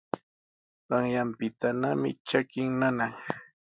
Qanyaanpitanami 0.87 2.09
trakin 2.27 2.69
nana. 2.79 3.07